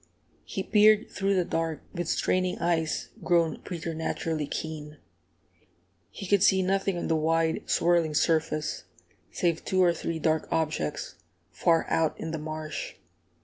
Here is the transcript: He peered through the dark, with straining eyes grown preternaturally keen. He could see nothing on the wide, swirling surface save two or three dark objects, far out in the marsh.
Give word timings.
He 0.45 0.63
peered 0.63 1.11
through 1.11 1.35
the 1.35 1.45
dark, 1.45 1.83
with 1.93 2.07
straining 2.07 2.57
eyes 2.57 3.09
grown 3.23 3.61
preternaturally 3.61 4.47
keen. 4.47 4.97
He 6.09 6.25
could 6.25 6.41
see 6.41 6.63
nothing 6.63 6.97
on 6.97 7.07
the 7.07 7.15
wide, 7.15 7.69
swirling 7.69 8.15
surface 8.15 8.85
save 9.31 9.63
two 9.63 9.83
or 9.83 9.93
three 9.93 10.17
dark 10.17 10.47
objects, 10.49 11.17
far 11.51 11.85
out 11.87 12.19
in 12.19 12.31
the 12.31 12.39
marsh. 12.39 12.95